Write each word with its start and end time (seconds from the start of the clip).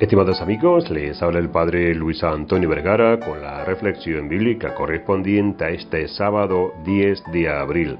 Estimados 0.00 0.40
amigos, 0.40 0.88
les 0.90 1.20
habla 1.20 1.40
el 1.40 1.50
Padre 1.50 1.92
Luis 1.92 2.22
Antonio 2.22 2.68
Vergara 2.68 3.18
con 3.18 3.42
la 3.42 3.64
reflexión 3.64 4.28
bíblica 4.28 4.72
correspondiente 4.76 5.64
a 5.64 5.70
este 5.70 6.06
sábado 6.06 6.72
10 6.84 7.24
de 7.32 7.48
abril. 7.48 7.98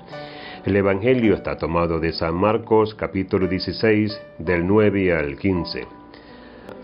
El 0.64 0.76
Evangelio 0.76 1.34
está 1.34 1.56
tomado 1.56 1.98
de 1.98 2.12
San 2.12 2.36
Marcos 2.36 2.94
capítulo 2.94 3.48
16 3.48 4.16
del 4.38 4.64
9 4.64 5.12
al 5.12 5.36
15. 5.36 5.88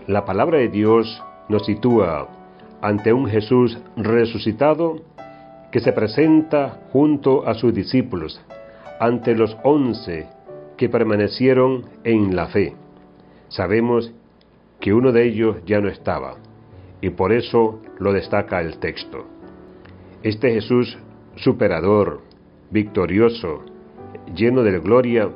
La 0.07 0.25
palabra 0.25 0.57
de 0.57 0.67
Dios 0.67 1.23
nos 1.47 1.65
sitúa 1.65 2.27
ante 2.81 3.13
un 3.13 3.27
Jesús 3.27 3.79
resucitado 3.95 4.97
que 5.71 5.79
se 5.79 5.93
presenta 5.93 6.81
junto 6.91 7.47
a 7.47 7.53
sus 7.53 7.73
discípulos, 7.73 8.41
ante 8.99 9.33
los 9.33 9.55
once 9.63 10.27
que 10.75 10.89
permanecieron 10.89 11.85
en 12.03 12.35
la 12.35 12.47
fe. 12.47 12.75
Sabemos 13.47 14.07
que 14.09 14.24
uno 14.93 15.11
de 15.11 15.25
ellos 15.25 15.57
ya 15.65 15.81
no 15.81 15.89
estaba, 15.89 16.35
y 17.01 17.09
por 17.09 17.31
eso 17.31 17.81
lo 17.99 18.13
destaca 18.13 18.61
el 18.61 18.77
texto. 18.77 19.25
Este 20.23 20.51
Jesús 20.51 20.97
superador, 21.35 22.21
victorioso, 22.71 23.63
lleno 24.35 24.63
de 24.63 24.79
gloria, 24.79 25.29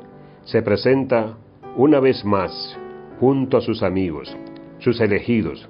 se 0.44 0.62
presenta 0.62 1.36
una 1.76 2.00
vez 2.00 2.24
más 2.24 2.78
junto 3.18 3.58
a 3.58 3.60
sus 3.60 3.82
amigos, 3.82 4.34
sus 4.78 5.00
elegidos, 5.00 5.68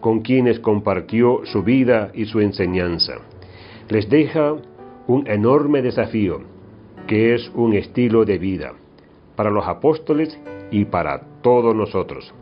con 0.00 0.20
quienes 0.20 0.60
compartió 0.60 1.40
su 1.44 1.62
vida 1.62 2.10
y 2.14 2.26
su 2.26 2.40
enseñanza. 2.40 3.14
Les 3.88 4.08
deja 4.08 4.54
un 5.06 5.26
enorme 5.26 5.82
desafío, 5.82 6.40
que 7.06 7.34
es 7.34 7.50
un 7.54 7.74
estilo 7.74 8.24
de 8.24 8.38
vida, 8.38 8.72
para 9.36 9.50
los 9.50 9.66
apóstoles 9.66 10.38
y 10.70 10.84
para 10.84 11.20
todos 11.42 11.74
nosotros. 11.74 12.32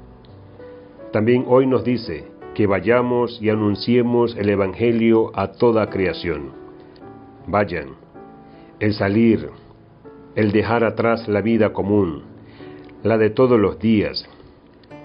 También 1.12 1.44
hoy 1.48 1.66
nos 1.66 1.83
dice 1.83 2.25
que 2.55 2.69
vayamos 2.69 3.42
y 3.42 3.50
anunciemos 3.50 4.36
el 4.36 4.48
Evangelio 4.48 5.33
a 5.34 5.48
toda 5.48 5.91
creación. 5.91 6.52
Vayan, 7.48 7.97
el 8.78 8.94
salir, 8.94 9.50
el 10.36 10.52
dejar 10.52 10.84
atrás 10.84 11.27
la 11.27 11.41
vida 11.41 11.72
común, 11.72 12.22
la 13.02 13.19
de 13.19 13.30
todos 13.30 13.58
los 13.58 13.80
días. 13.80 14.28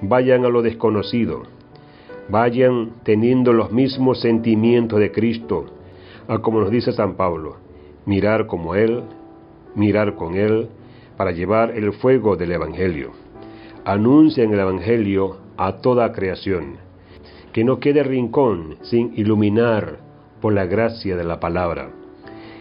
Vayan 0.02 0.46
a 0.46 0.50
lo 0.50 0.62
desconocido. 0.62 1.44
Vayan 2.30 2.94
teniendo 3.04 3.52
los 3.52 3.72
mismos 3.72 4.22
sentimientos 4.22 5.00
de 5.00 5.12
Cristo, 5.12 5.66
a 6.28 6.38
como 6.40 6.60
nos 6.60 6.70
dice 6.70 6.92
San 6.92 7.16
Pablo, 7.16 7.58
mirar 8.06 8.46
como 8.46 8.76
Él, 8.76 9.04
mirar 9.74 10.16
con 10.16 10.36
Él, 10.36 10.68
para 11.18 11.32
llevar 11.32 11.72
el 11.72 11.94
fuego 11.94 12.36
del 12.36 12.52
Evangelio. 12.52 13.12
Anuncien 13.86 14.54
el 14.54 14.60
Evangelio 14.60 15.45
a 15.58 15.78
toda 15.78 16.12
creación. 16.12 16.78
Que 17.54 17.64
no 17.64 17.80
quede 17.80 18.04
rincón 18.04 18.78
sin 18.82 19.14
iluminar 19.16 20.00
por 20.42 20.54
la 20.54 20.66
gracia 20.66 21.16
de 21.16 21.24
la 21.24 21.40
palabra. 21.40 21.90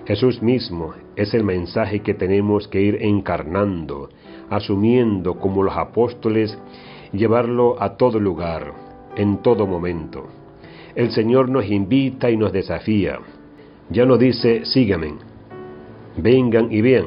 Jesús 0.07 0.43
mismo 0.43 0.95
es 1.17 1.35
el 1.35 1.45
mensaje 1.45 2.01
que 2.01 2.15
tenemos 2.15 2.69
que 2.69 2.81
ir 2.81 2.99
encarnando, 3.01 4.11
asumiendo 4.51 5.39
como 5.39 5.63
los 5.63 5.77
apóstoles, 5.77 6.59
llevarlo 7.13 7.81
a 7.83 7.97
todo 7.97 8.21
lugar, 8.21 8.73
en 9.17 9.39
todo 9.39 9.67
momento. 9.67 10.27
El 10.95 11.11
Señor 11.11 11.49
nos 11.49 11.69
invita 11.69 12.31
y 12.31 12.37
nos 12.37 12.53
desafía. 12.53 13.19
Ya 13.91 14.07
no 14.07 14.17
dice, 14.17 14.65
síganme, 14.65 15.15
vengan 16.17 16.71
y 16.71 16.81
vean, 16.81 17.07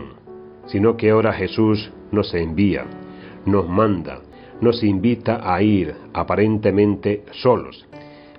sino 0.66 0.98
que 0.98 1.12
ahora 1.12 1.34
Jesús 1.34 1.92
nos 2.12 2.34
envía, 2.34 2.86
nos 3.46 3.68
manda, 3.68 4.20
nos 4.62 4.84
invita 4.84 5.40
a 5.44 5.62
ir 5.62 5.96
aparentemente 6.14 7.24
solos, 7.32 7.88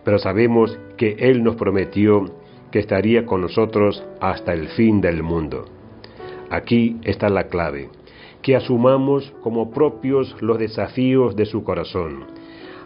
pero 0.05 0.19
sabemos 0.19 0.79
que 0.97 1.17
Él 1.19 1.45
nos 1.45 1.57
prometió 1.57 2.25
que 2.71 2.81
estaría 2.81 3.25
con 3.25 3.41
nosotros 3.41 4.05
hasta 4.21 4.53
el 4.53 4.69
fin 4.69 5.01
del 5.01 5.23
mundo. 5.23 5.65
Aquí 6.51 6.99
está 7.03 7.29
la 7.29 7.45
clave, 7.45 7.89
que 8.43 8.57
asumamos 8.57 9.33
como 9.43 9.71
propios 9.71 10.35
los 10.41 10.59
desafíos 10.59 11.37
de 11.37 11.47
su 11.47 11.63
corazón, 11.63 12.25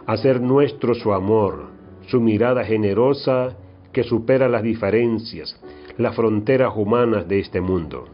hacer 0.05 0.41
nuestro 0.41 0.93
su 0.93 1.13
amor, 1.13 1.69
su 2.07 2.21
mirada 2.21 2.63
generosa 2.63 3.55
que 3.91 4.03
supera 4.03 4.49
las 4.49 4.63
diferencias, 4.63 5.59
las 5.97 6.15
fronteras 6.15 6.73
humanas 6.75 7.27
de 7.27 7.39
este 7.39 7.61
mundo. 7.61 8.05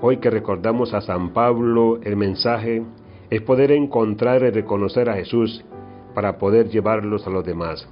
Hoy 0.00 0.18
que 0.18 0.30
recordamos 0.30 0.92
a 0.92 1.00
San 1.00 1.30
Pablo 1.32 1.98
el 2.02 2.16
mensaje 2.16 2.82
es 3.30 3.42
poder 3.42 3.72
encontrar 3.72 4.42
y 4.42 4.50
reconocer 4.50 5.08
a 5.08 5.14
Jesús 5.14 5.64
para 6.14 6.38
poder 6.38 6.68
llevarlos 6.68 7.26
a 7.26 7.30
los 7.30 7.44
demás. 7.44 7.88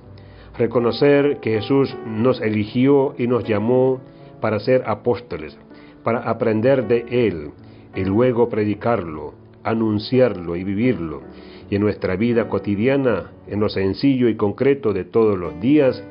Reconocer 0.56 1.38
que 1.40 1.60
Jesús 1.60 1.96
nos 2.06 2.40
eligió 2.40 3.14
y 3.18 3.26
nos 3.26 3.44
llamó 3.44 4.00
para 4.40 4.60
ser 4.60 4.84
apóstoles, 4.86 5.56
para 6.02 6.28
aprender 6.28 6.86
de 6.86 7.06
Él 7.08 7.50
y 7.94 8.04
luego 8.04 8.48
predicarlo, 8.48 9.34
anunciarlo 9.64 10.56
y 10.56 10.64
vivirlo. 10.64 11.22
Y 11.70 11.76
en 11.76 11.82
nuestra 11.82 12.16
vida 12.16 12.48
cotidiana, 12.48 13.30
en 13.46 13.60
lo 13.60 13.68
sencillo 13.68 14.28
y 14.28 14.36
concreto 14.36 14.92
de 14.92 15.04
todos 15.04 15.38
los 15.38 15.58
días, 15.60 16.02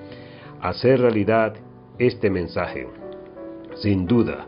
hacer 0.60 1.02
realidad 1.02 1.54
este 2.00 2.30
mensaje. 2.30 2.88
Sin 3.76 4.08
duda, 4.08 4.48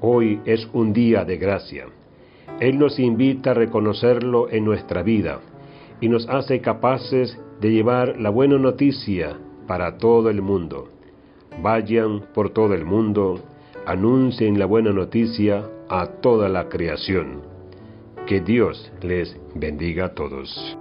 hoy 0.00 0.40
es 0.46 0.68
un 0.72 0.92
día 0.92 1.24
de 1.24 1.36
gracia. 1.36 1.86
Él 2.60 2.78
nos 2.78 2.98
invita 2.98 3.50
a 3.50 3.54
reconocerlo 3.54 4.48
en 4.50 4.64
nuestra 4.64 5.02
vida 5.02 5.40
y 6.00 6.08
nos 6.08 6.28
hace 6.28 6.60
capaces 6.60 7.38
de 7.60 7.70
llevar 7.72 8.20
la 8.20 8.30
buena 8.30 8.58
noticia 8.58 9.36
para 9.66 9.98
todo 9.98 10.30
el 10.30 10.42
mundo. 10.42 10.88
Vayan 11.62 12.22
por 12.34 12.50
todo 12.50 12.74
el 12.74 12.84
mundo, 12.84 13.40
anuncien 13.86 14.58
la 14.58 14.66
buena 14.66 14.92
noticia 14.92 15.64
a 15.88 16.06
toda 16.06 16.48
la 16.48 16.68
creación. 16.68 17.42
Que 18.26 18.40
Dios 18.40 18.92
les 19.02 19.36
bendiga 19.54 20.06
a 20.06 20.14
todos. 20.14 20.76